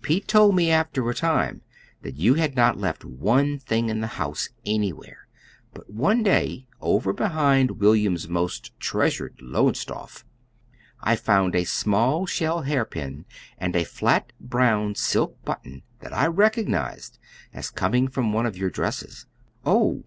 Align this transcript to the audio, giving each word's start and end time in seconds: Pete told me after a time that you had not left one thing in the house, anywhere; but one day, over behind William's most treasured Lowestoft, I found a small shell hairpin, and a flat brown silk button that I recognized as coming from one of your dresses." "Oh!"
Pete 0.00 0.28
told 0.28 0.54
me 0.54 0.70
after 0.70 1.10
a 1.10 1.12
time 1.12 1.60
that 2.02 2.14
you 2.14 2.34
had 2.34 2.54
not 2.54 2.78
left 2.78 3.04
one 3.04 3.58
thing 3.58 3.88
in 3.88 4.00
the 4.00 4.06
house, 4.14 4.48
anywhere; 4.64 5.26
but 5.74 5.90
one 5.90 6.22
day, 6.22 6.68
over 6.80 7.12
behind 7.12 7.80
William's 7.80 8.28
most 8.28 8.78
treasured 8.78 9.34
Lowestoft, 9.42 10.22
I 11.00 11.16
found 11.16 11.56
a 11.56 11.64
small 11.64 12.26
shell 12.26 12.60
hairpin, 12.62 13.24
and 13.58 13.74
a 13.74 13.82
flat 13.82 14.32
brown 14.38 14.94
silk 14.94 15.44
button 15.44 15.82
that 15.98 16.12
I 16.12 16.28
recognized 16.28 17.18
as 17.52 17.68
coming 17.70 18.06
from 18.06 18.32
one 18.32 18.46
of 18.46 18.56
your 18.56 18.70
dresses." 18.70 19.26
"Oh!" 19.66 20.00